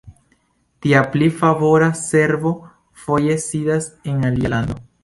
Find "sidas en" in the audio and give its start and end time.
3.49-4.31